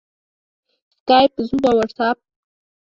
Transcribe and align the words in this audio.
سکایپ، 0.97 1.31
زوم 1.47 1.61
او 1.67 1.73
واټساپ 1.77 2.17